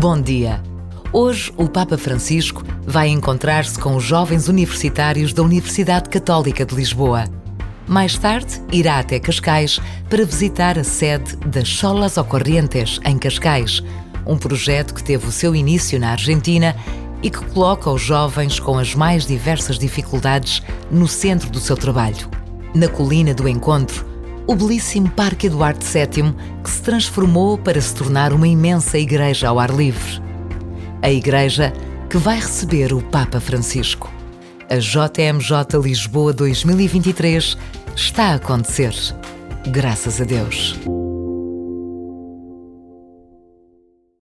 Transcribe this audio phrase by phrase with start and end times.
[0.00, 0.60] Bom dia.
[1.12, 7.26] Hoje o Papa Francisco vai encontrar-se com os jovens universitários da Universidade Católica de Lisboa.
[7.86, 9.80] Mais tarde, irá até Cascais
[10.10, 13.80] para visitar a sede das Solas Ocorrientes, em Cascais,
[14.26, 16.74] um projeto que teve o seu início na Argentina
[17.22, 22.43] e que coloca os jovens com as mais diversas dificuldades no centro do seu trabalho.
[22.74, 24.04] Na colina do encontro,
[24.48, 29.60] o belíssimo Parque Eduardo VII, que se transformou para se tornar uma imensa igreja ao
[29.60, 30.20] ar livre.
[31.00, 31.72] A igreja
[32.10, 34.12] que vai receber o Papa Francisco.
[34.68, 37.56] A JMJ Lisboa 2023
[37.94, 38.92] está a acontecer.
[39.68, 40.76] Graças a Deus.